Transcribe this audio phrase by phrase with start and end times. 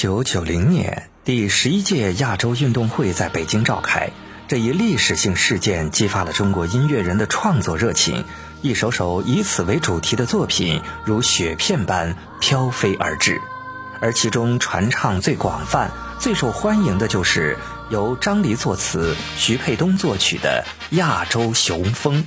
[0.00, 4.08] 九九零年，第十一届亚洲运动会在北京召开。
[4.48, 8.24] 这一历史性事件激发了中国音乐人的创作热情，
[8.62, 13.42] 一首首以此为主题的作品如雪片般飘飞而至。
[14.00, 17.58] 而其中传唱最广泛、最受欢迎的就是
[17.90, 20.64] 由张黎作词、徐沛东作曲的
[20.96, 22.24] 《亚洲雄风》。